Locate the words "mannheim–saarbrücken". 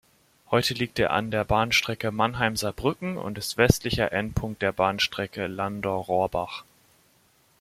2.11-3.19